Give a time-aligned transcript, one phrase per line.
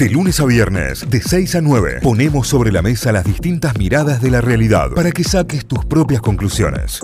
[0.00, 4.22] De lunes a viernes, de 6 a 9, ponemos sobre la mesa las distintas miradas
[4.22, 7.02] de la realidad para que saques tus propias conclusiones.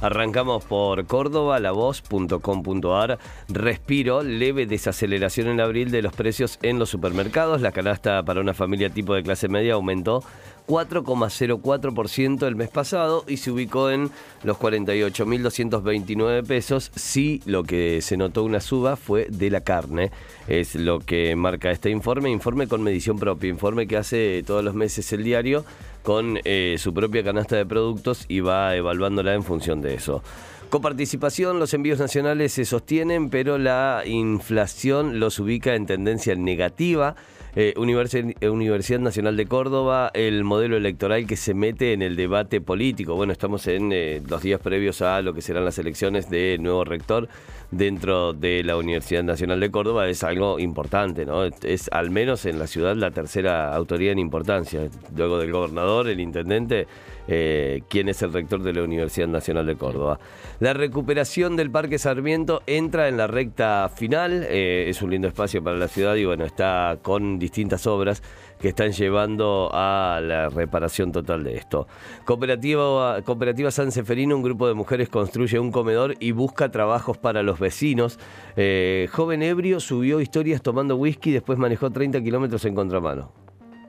[0.00, 3.18] Arrancamos por Córdoba, lavoz.com.ar.
[3.48, 7.60] Respiro, leve desaceleración en abril de los precios en los supermercados.
[7.60, 10.22] La canasta para una familia tipo de clase media aumentó
[10.66, 14.10] 4,04% el mes pasado y se ubicó en
[14.42, 16.90] los 48.229 pesos.
[16.94, 20.10] Sí, lo que se notó una suba fue de la carne.
[20.48, 22.30] Es lo que marca este informe.
[22.30, 23.50] Informe con medición propia.
[23.50, 25.64] Informe que hace todos los meses el diario
[26.02, 30.22] con eh, su propia canasta de productos y va evaluándola en función de eso.
[30.70, 37.14] Con participación, los envíos nacionales se sostienen, pero la inflación los ubica en tendencia negativa.
[37.58, 42.60] Eh, eh, Universidad Nacional de Córdoba, el modelo electoral que se mete en el debate
[42.60, 43.14] político.
[43.14, 46.84] Bueno, estamos en eh, los días previos a lo que serán las elecciones de nuevo
[46.84, 47.28] rector
[47.70, 50.06] dentro de la Universidad Nacional de Córdoba.
[50.08, 51.44] Es algo importante, ¿no?
[51.44, 54.88] Es al menos en la ciudad la tercera autoridad en importancia.
[55.16, 56.86] Luego del gobernador, el intendente,
[57.26, 60.18] quien es el rector de la Universidad Nacional de Córdoba.
[60.60, 64.44] La recuperación del Parque Sarmiento entra en la recta final.
[64.44, 68.22] es un lindo espacio para la ciudad y bueno, está con distintas obras
[68.60, 71.86] que están llevando a la reparación total de esto.
[72.24, 77.42] Cooperativa, Cooperativa San Seferino, un grupo de mujeres construye un comedor y busca trabajos para
[77.42, 78.18] los vecinos.
[78.56, 83.32] Eh, joven ebrio subió historias tomando whisky y después manejó 30 kilómetros en contramano.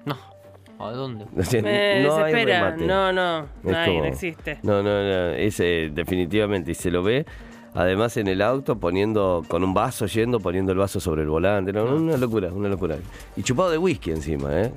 [0.06, 0.37] No.
[0.80, 1.26] ¿A dónde?
[1.34, 2.86] no hay remate.
[2.86, 4.60] No, no, no, existe.
[4.64, 7.26] No, no, no, ese definitivamente, y se lo ve
[7.74, 11.72] además en el auto poniendo con un vaso yendo, poniendo el vaso sobre el volante.
[11.72, 12.98] No, una locura, una locura.
[13.36, 14.72] Y chupado de whisky encima, ¿eh?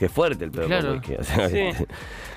[0.00, 0.66] Qué fuerte el pedo.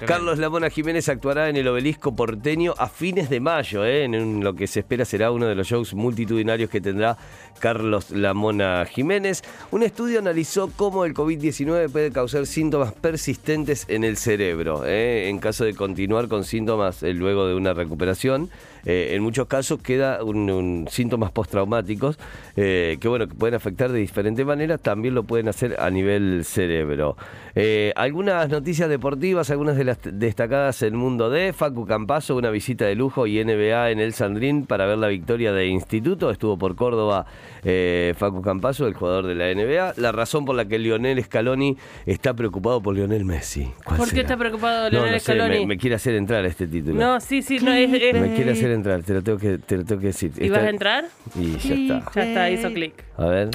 [0.05, 4.03] Carlos Lamona Jiménez actuará en el obelisco porteño a fines de mayo, ¿eh?
[4.03, 7.17] en lo que se espera será uno de los shows multitudinarios que tendrá
[7.59, 9.43] Carlos Lamona Jiménez.
[9.71, 15.29] Un estudio analizó cómo el COVID-19 puede causar síntomas persistentes en el cerebro, ¿eh?
[15.29, 18.49] en caso de continuar con síntomas eh, luego de una recuperación.
[18.85, 22.19] Eh, en muchos casos queda un, síntomas postraumáticos
[22.57, 26.43] eh, que bueno que pueden afectar de diferentes maneras, también lo pueden hacer a nivel
[26.43, 27.15] cerebro.
[27.55, 32.49] Eh, algunas noticias deportivas, algunas de las destacadas en el mundo de Facu Campazo, una
[32.49, 36.57] visita de lujo y NBA en el Sandrín para ver la victoria de Instituto, estuvo
[36.57, 37.25] por Córdoba
[37.63, 39.93] Facu Campazo, el jugador de la NBA.
[39.97, 43.71] La razón por la que Lionel Scaloni está preocupado por Lionel Messi.
[43.85, 45.65] ¿Por qué está preocupado Lionel Scaloni?
[45.65, 46.99] me, quiere hacer entrar a este título.
[46.99, 49.85] No, sí, sí, no, es, me quiere hacer entrar, te lo tengo que, te lo
[49.85, 50.31] tengo que decir.
[50.37, 51.05] ¿Y vas a entrar?
[51.35, 52.11] Y ya está.
[52.15, 53.03] Ya está, hizo clic.
[53.17, 53.49] A ver.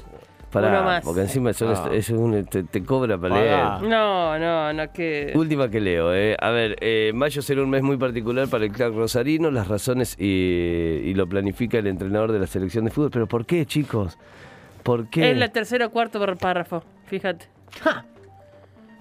[0.51, 1.05] Para, más.
[1.05, 1.91] porque encima eso ah.
[1.93, 3.89] es un, te, cobra para leer.
[3.89, 5.33] No, no, no, que...
[5.35, 6.37] Última que leo, eh.
[6.41, 10.17] A ver, eh, mayo será un mes muy particular para el club rosarino, las razones
[10.19, 13.11] y, lo planifica el entrenador de la selección de fútbol.
[13.11, 14.17] Pero ¿por qué, chicos?
[14.83, 15.33] ¿Por qué?
[15.33, 17.47] Es la tercera o cuarto párrafo, fíjate.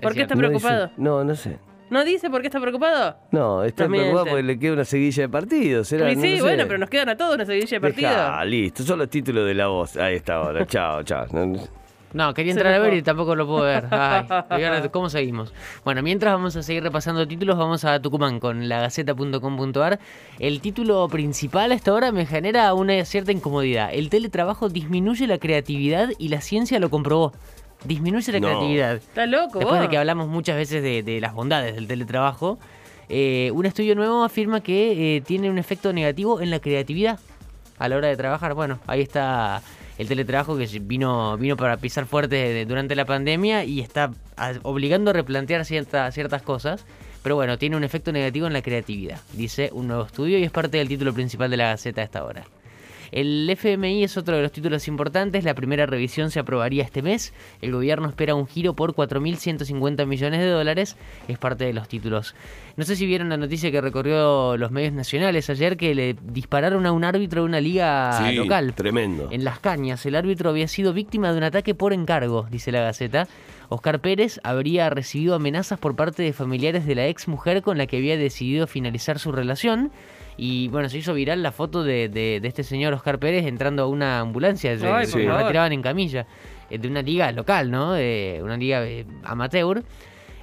[0.01, 0.91] ¿Por qué está preocupado?
[0.97, 1.59] no, no sé.
[1.89, 3.15] ¿No dice por qué está preocupado?
[3.31, 5.87] No, está preocupado porque le queda una seguilla de partidos.
[5.87, 8.13] Sí, sí bueno, pero nos quedan a todos una seguilla de partidos.
[8.15, 9.95] Ah, listo, son los títulos de la voz.
[9.95, 10.65] Ahí está ahora.
[10.67, 11.25] chao, chao.
[12.13, 13.87] No, quería entrar a ver y tampoco lo puedo ver.
[13.91, 15.53] Ay, ¿Cómo seguimos?
[15.83, 19.99] Bueno, mientras vamos a seguir repasando títulos, vamos a Tucumán con lagaceta.com.ar.
[20.39, 23.89] El título principal hasta ahora me genera una cierta incomodidad.
[23.93, 27.33] El teletrabajo disminuye la creatividad y la ciencia lo comprobó
[27.83, 28.95] disminuye la creatividad.
[28.95, 29.59] Está loco.
[29.59, 32.59] Después de que hablamos muchas veces de, las bondades del teletrabajo,
[33.09, 37.19] eh, un estudio nuevo afirma que eh, tiene un efecto negativo en la creatividad
[37.79, 38.53] a la hora de trabajar.
[38.53, 39.61] Bueno, ahí está
[39.97, 44.11] el teletrabajo que vino, vino para pisar fuerte durante la pandemia y está
[44.63, 46.85] obligando a replantear ciertas ciertas cosas.
[47.23, 50.51] Pero bueno, tiene un efecto negativo en la creatividad, dice un nuevo estudio y es
[50.51, 52.45] parte del título principal de la Gaceta a esta hora.
[53.11, 55.43] El FMI es otro de los títulos importantes.
[55.43, 57.33] La primera revisión se aprobaría este mes.
[57.61, 60.97] El gobierno espera un giro por 4.150 millones de dólares.
[61.27, 62.35] Es parte de los títulos.
[62.75, 66.85] No sé si vieron la noticia que recorrió los medios nacionales ayer que le dispararon
[66.85, 68.73] a un árbitro de una liga sí, local.
[68.73, 69.29] Tremendo.
[69.31, 70.05] En Las Cañas.
[70.05, 73.27] El árbitro había sido víctima de un ataque por encargo, dice la Gaceta.
[73.69, 77.87] Oscar Pérez habría recibido amenazas por parte de familiares de la ex mujer con la
[77.87, 79.91] que había decidido finalizar su relación.
[80.37, 83.87] Y bueno, se hizo viral la foto de, de, este señor Oscar Pérez entrando a
[83.87, 86.27] una ambulancia, lo retiraban en camilla,
[86.69, 87.93] eh, de una liga local, ¿no?
[87.93, 89.83] De una liga eh, amateur.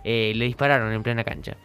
[0.02, 1.56] Eh, le dispararon en plena cancha.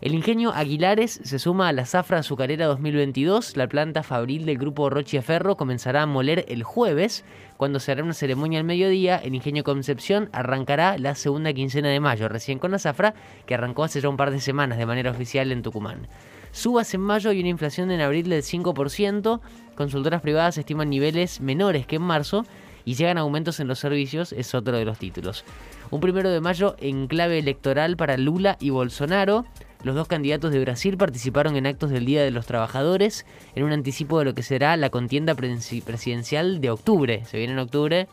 [0.00, 3.56] El ingenio Aguilares se suma a la Zafra Azucarera 2022.
[3.58, 7.22] La planta fabril del grupo Rochia Ferro comenzará a moler el jueves,
[7.58, 9.18] cuando se hará una ceremonia al mediodía.
[9.18, 13.12] El ingenio Concepción arrancará la segunda quincena de mayo, recién con la Zafra,
[13.44, 16.08] que arrancó hace ya un par de semanas de manera oficial en Tucumán.
[16.52, 19.40] Subas en mayo y una inflación en abril del 5%.
[19.74, 22.44] Consultoras privadas estiman niveles menores que en marzo.
[22.82, 25.44] y llegan aumentos en los servicios, es otro de los títulos.
[25.90, 29.44] Un primero de mayo en clave electoral para Lula y Bolsonaro.
[29.84, 33.72] Los dos candidatos de Brasil participaron en actos del Día de los Trabajadores en un
[33.72, 37.24] anticipo de lo que será la contienda presidencial de octubre.
[37.26, 38.08] Se viene en octubre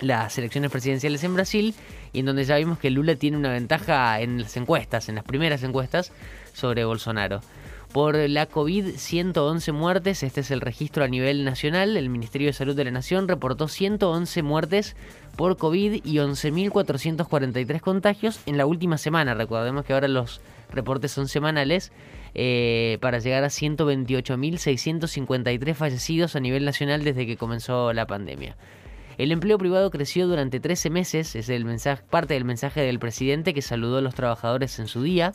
[0.00, 1.74] las elecciones presidenciales en Brasil
[2.12, 5.24] y en donde ya vimos que Lula tiene una ventaja en las encuestas, en las
[5.24, 6.12] primeras encuestas
[6.52, 7.40] sobre Bolsonaro.
[7.92, 11.96] Por la COVID, 111 muertes, este es el registro a nivel nacional.
[11.96, 14.96] El Ministerio de Salud de la Nación reportó 111 muertes
[15.36, 19.34] por COVID y 11.443 contagios en la última semana.
[19.34, 21.90] Recordemos que ahora los reportes son semanales.
[22.38, 28.56] Eh, para llegar a 128.653 fallecidos a nivel nacional desde que comenzó la pandemia.
[29.18, 33.54] El empleo privado creció durante 13 meses, es el mensaje, parte del mensaje del presidente
[33.54, 35.32] que saludó a los trabajadores en su día.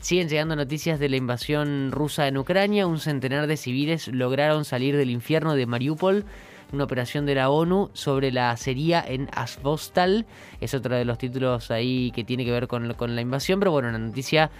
[0.00, 2.86] Siguen llegando noticias de la invasión rusa en Ucrania.
[2.86, 6.24] Un centenar de civiles lograron salir del infierno de Mariupol.
[6.70, 10.26] Una operación de la ONU sobre la acería en Azovstal.
[10.60, 13.58] Es otro de los títulos ahí que tiene que ver con, la invasión.
[13.58, 14.50] Pero bueno, una noticia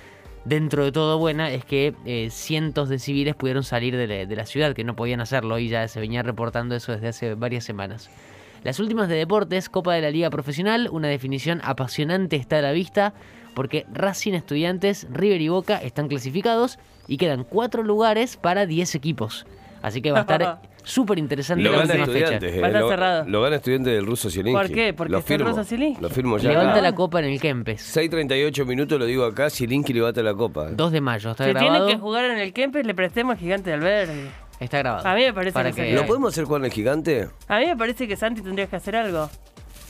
[0.44, 4.74] dentro de todo buena es que eh, cientos de civiles pudieron salir de la, ciudad,
[4.74, 8.10] que no podían hacerlo y ya se venía reportando eso desde hace varias semanas.
[8.64, 12.72] Las últimas de deportes, Copa de la Liga Profesional, una definición apasionante está a la
[12.72, 13.14] vista
[13.54, 19.46] porque Racing Estudiantes, River y Boca están clasificados y quedan cuatro lugares para 10 equipos.
[19.82, 22.34] Así que va a estar súper interesante lo la última fecha.
[22.34, 23.24] estudiantes, Va a eh, estar lo, cerrado.
[23.28, 24.66] lo gana estudiante del ruso Zielinski.
[24.66, 24.92] ¿Por qué?
[24.94, 26.02] Porque lo está el firmo, ruso Zielinski.
[26.02, 26.50] Lo firmo ya.
[26.50, 26.82] Levanta acá.
[26.82, 27.96] la copa en el Kempes.
[27.96, 30.70] 6.38 minutos, lo digo acá, Zielinski levanta la copa.
[30.70, 31.72] 2 de mayo, está Si grabado.
[31.86, 34.28] tienen que jugar en el Kempes, le prestemos al gigante de Alberdi.
[34.60, 35.06] Está grabado.
[35.08, 35.92] A mí me parece Para que que.
[35.92, 37.28] ¿Lo podemos hacer jugar en el gigante?
[37.46, 39.30] A mí me parece que Santi tendría que hacer algo.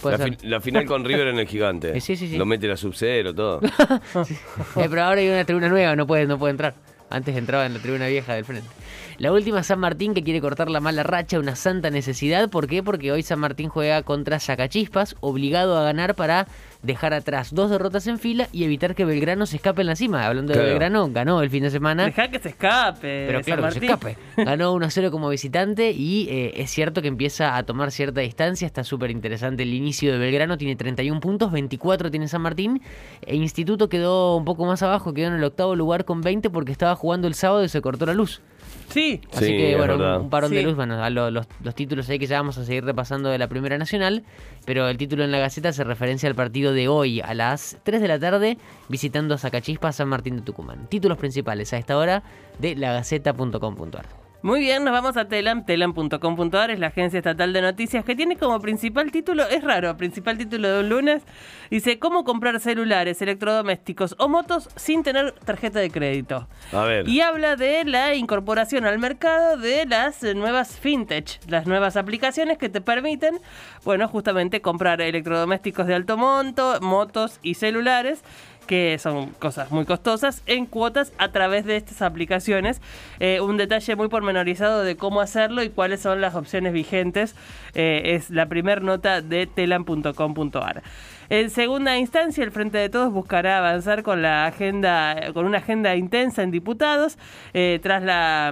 [0.02, 0.36] puede La, ser.
[0.36, 2.00] fi- la final con River en el gigante.
[2.00, 2.36] Sí, sí, sí.
[2.36, 3.60] Lo mete la sub-zero, todo.
[3.62, 6.74] Eh, pero ahora hay una tribuna nueva, no puede, no puede entrar.
[7.10, 8.68] Antes entraba en la tribuna vieja del frente.
[9.16, 12.50] La última San Martín que quiere cortar la mala racha, una santa necesidad.
[12.50, 12.82] ¿Por qué?
[12.82, 16.46] Porque hoy San Martín juega contra Sacachispas, obligado a ganar para
[16.82, 20.26] dejar atrás dos derrotas en fila y evitar que Belgrano se escape en la cima.
[20.26, 20.60] Hablando de.
[20.60, 22.04] Belgrano, ganó el fin de semana.
[22.04, 23.26] Deja que se escape.
[23.26, 24.16] Pero San claro, que se escape.
[24.36, 28.66] Ganó 1-0 como visitante y eh, es cierto que empieza a tomar cierta distancia.
[28.66, 30.56] Está súper interesante el inicio de Belgrano.
[30.56, 32.82] Tiene 31 puntos, 24 tiene San Martín.
[33.22, 36.72] E Instituto quedó un poco más abajo, quedó en el octavo lugar con 20 porque
[36.72, 38.40] estaba jugando el sábado y se cortó la luz.
[38.88, 39.20] Sí.
[39.32, 40.20] Así Sí, que es bueno, un, verdad.
[40.20, 40.74] un parón de luz.
[40.76, 43.48] Bueno, a lo- los, los títulos ahí que ya vamos a seguir repasando de la
[43.48, 44.24] Primera Nacional.
[44.64, 48.00] Pero el título en la Gaceta se referencia al partido de hoy a las 3
[48.00, 50.86] de la tarde, visitando a Sacachispa, San Martín de Tucumán.
[50.88, 52.22] Títulos principales a esta hora
[52.58, 54.27] de lagaceta.com.ar.
[54.40, 58.36] Muy bien, nos vamos a Telam, telam.com.ar, es la agencia estatal de noticias que tiene
[58.36, 61.24] como principal título, es raro, principal título de un lunes,
[61.72, 66.46] dice cómo comprar celulares, electrodomésticos o motos sin tener tarjeta de crédito.
[66.72, 67.08] A ver.
[67.08, 72.68] Y habla de la incorporación al mercado de las nuevas fintech, las nuevas aplicaciones que
[72.68, 73.40] te permiten,
[73.84, 78.22] bueno, justamente comprar electrodomésticos de alto monto, motos y celulares
[78.68, 82.80] que son cosas muy costosas, en cuotas a través de estas aplicaciones.
[83.18, 87.34] Eh, un detalle muy pormenorizado de cómo hacerlo y cuáles son las opciones vigentes
[87.74, 90.82] eh, es la primera nota de telam.com.ar.
[91.30, 95.96] En segunda instancia, el Frente de Todos buscará avanzar con la agenda, con una agenda
[95.96, 97.18] intensa en diputados,
[97.54, 98.02] eh, tras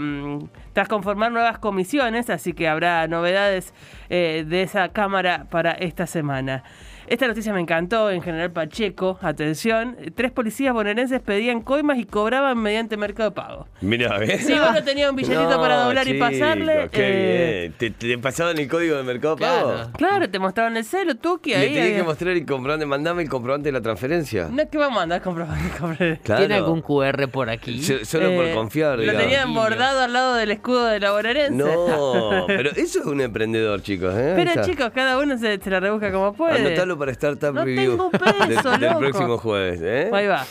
[0.01, 0.39] mm,
[0.73, 3.73] tras conformar nuevas comisiones, así que habrá novedades
[4.11, 6.65] de esa cámara para esta semana.
[7.09, 9.19] Esta noticia me encantó en General Pacheco.
[9.23, 13.69] Atención, tres policías bonaerenses pedían coimas y cobraban mediante Mercado Pago.
[13.81, 14.45] Mira, ¿ves?
[14.45, 17.95] Si uno tenía un billetito para doblar y pasarle, Qué eh, bien.
[17.95, 19.73] ¿Te, te pasaban el código de Mercado Pago?
[19.73, 19.91] Claro.
[19.97, 21.75] Claro, te mostraban el celo, Tuki, Le ahí.
[21.75, 22.03] tenés que ahí.
[22.03, 24.49] mostrar el comprobante, mandame el comprobante de la transferencia.
[24.51, 25.63] No es que vamos a andar comprobando.
[25.79, 26.19] comprobando.
[26.25, 26.41] Claro.
[26.41, 27.83] ¿Tiene algún QR por aquí?
[27.83, 29.23] So- Solo por Eh, confiar, Lo digamos.
[29.23, 31.53] tenían bordado al lado del escudo de la bonaerense.
[31.57, 34.15] No, pero eso es un emprendedor, chicos.
[34.17, 34.33] ¿eh?
[34.37, 36.59] Pero chicos, cada uno se, se la rebusca como puede.
[36.67, 38.99] Anotalo para Startup No Review tengo peso, del, del loco.
[39.01, 39.81] próximo jueves.
[39.83, 40.11] ¿eh?
[40.13, 40.45] Ahí va.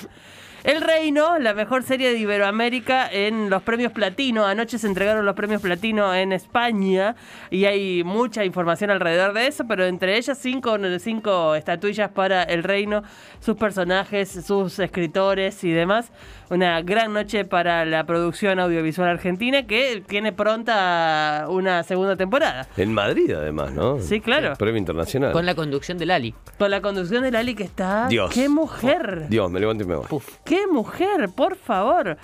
[0.65, 4.47] El Reino, la mejor serie de Iberoamérica en los premios Platino.
[4.47, 7.15] Anoche se entregaron los premios Platino en España
[7.51, 12.63] y hay mucha información alrededor de eso, pero entre ellas cinco, cinco estatuillas para El
[12.63, 13.03] Reino,
[13.41, 16.11] sus personajes, sus escritores y demás.
[16.49, 22.67] Una gran noche para la producción audiovisual argentina que tiene pronta una segunda temporada.
[22.77, 23.99] En Madrid, además, ¿no?
[23.99, 24.53] Sí, claro.
[24.55, 25.31] Premio internacional.
[25.31, 26.35] Con la conducción de Lali.
[26.57, 28.07] Con la conducción de Lali que está...
[28.07, 28.31] Dios.
[28.31, 29.27] ¡Qué mujer!
[29.29, 30.05] Dios, me levanto y me voy.
[30.07, 30.37] Puf.
[30.45, 32.17] ¡Qué mujer, por favor!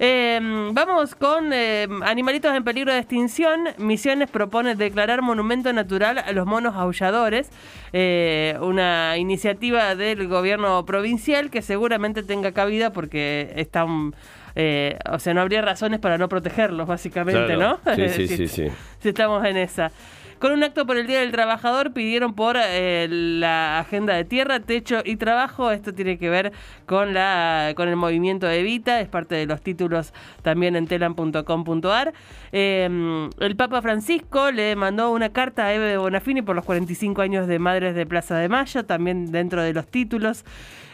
[0.00, 0.38] Eh,
[0.72, 3.64] vamos con eh, animalitos en peligro de extinción.
[3.78, 7.50] Misiones propone declarar monumento natural a los monos aulladores.
[7.92, 14.14] Eh, una iniciativa del gobierno provincial que seguramente tenga cabida porque están.
[14.54, 17.80] eh, o sea, no habría razones para no protegerlos, básicamente, Claro.
[17.84, 17.94] ¿no?
[17.96, 18.66] Sí, sí, sí, sí.
[19.00, 19.90] si estamos en esa.
[20.38, 24.60] Con un acto por el Día del Trabajador pidieron por eh, la agenda de tierra,
[24.60, 25.72] techo y trabajo.
[25.72, 26.52] Esto tiene que ver
[26.86, 32.12] con, la, con el movimiento Evita, es parte de los títulos también en telan.com.ar.
[32.52, 37.48] Eh, el Papa Francisco le mandó una carta a Eve Bonafini por los 45 años
[37.48, 40.44] de Madres de Plaza de Mayo, también dentro de los títulos.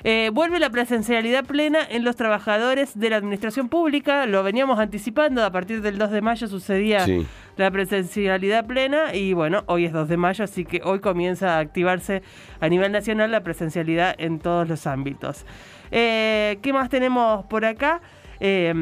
[0.07, 5.43] Eh, vuelve la presencialidad plena en los trabajadores de la administración pública, lo veníamos anticipando,
[5.43, 7.27] a partir del 2 de mayo sucedía Sí.
[7.57, 11.61] La presencialidad plena y bueno, hoy es 2 de mayo, así que hoy comienza a
[11.61, 12.23] activarse
[12.61, 15.47] a nivel nacional la presencialidad en todos los ámbitos.
[15.91, 18.01] Eh, ¿Qué más tenemos por acá?
[18.41, 18.73] Eh,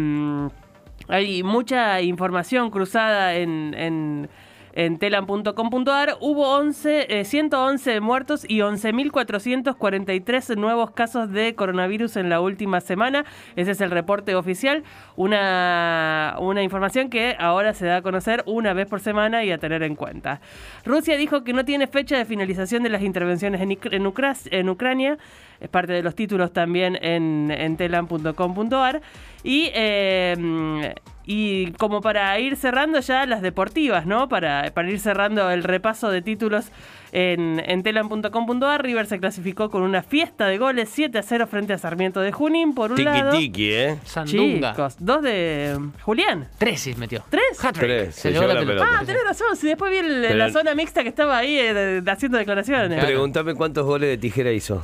[1.08, 4.28] hay mucha información cruzada en, en,
[4.72, 6.16] en telam.com.ar.
[6.20, 13.24] Hubo 11, eh, 111 muertos y 11.443 nuevos casos de coronavirus en la última semana.
[13.56, 14.84] Ese es el reporte oficial.
[15.16, 19.82] Una, información que ahora se da a conocer una vez por semana y a tener
[19.82, 20.40] en cuenta.
[20.84, 25.18] Rusia dijo que no tiene fecha de finalización de las intervenciones en Ucrania.
[25.62, 29.00] Es parte de los títulos también en, en telam.com.ar.
[29.44, 30.94] Y, eh,
[31.34, 34.28] y como para ir cerrando ya las deportivas, ¿no?
[34.28, 36.66] Para, para ir cerrando el repaso de títulos
[37.12, 41.72] en, en telam.com.ar, River se clasificó con una fiesta de goles 7 a 0 frente
[41.72, 43.30] a Sarmiento de Junín, por un Tiki lado.
[43.38, 43.98] tiki, ¿eh?
[44.04, 44.72] Sandunga.
[44.72, 46.48] Chicos, dos de Julián.
[46.58, 47.24] Tres sí metió.
[47.30, 47.44] ¿Tres?
[47.72, 48.84] Tres, Se se llevó la la pelota.
[48.84, 48.98] pelota.
[49.00, 49.56] Ah, tenés razón.
[49.56, 52.88] Si después vi el- Pero la el- zona mixta que estaba ahí eh, haciendo declaraciones.
[52.88, 53.06] Claro.
[53.06, 54.82] Pregúntame cuántos goles de tijera hizo.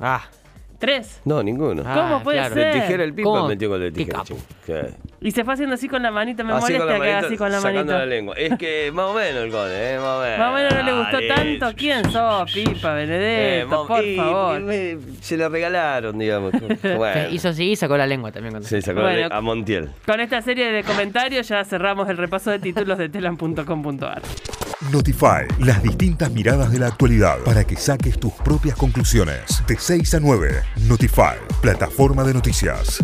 [0.00, 0.22] Ah,
[0.78, 1.22] Tres.
[1.24, 1.82] No, ninguno.
[1.86, 2.54] Ah, ¿Cómo puede claro.
[2.54, 2.72] de ser?
[2.82, 4.22] tijera el pipa metió gol de Qué tijera.
[5.26, 6.44] Y se fue haciendo así con la manita.
[6.44, 7.98] Me Así molesta la que haga así con la manita.
[7.98, 8.36] la lengua.
[8.38, 9.98] Es que más o menos el gol, ¿eh?
[9.98, 10.38] Más o menos.
[10.38, 11.58] Más o menos no le gustó Dale.
[11.58, 11.76] tanto.
[11.76, 13.68] ¿Quién sos, Pipa, Eh, Benedetto?
[13.68, 14.62] más- por y- favor.
[15.20, 16.52] se le regalaron, digamos.
[16.96, 17.28] Bueno.
[17.30, 18.52] hizo así y sacó la lengua también.
[18.52, 19.28] Cuando Sí, sacó Bueno.
[19.32, 19.90] a Montiel.
[20.06, 24.22] Con esta serie de comentarios ya cerramos el repaso de títulos de telam.com.ar.
[24.92, 29.60] Notify, las distintas miradas de la actualidad para que saques tus propias conclusiones.
[29.66, 33.02] De 6 a 9, Notify, plataforma de noticias.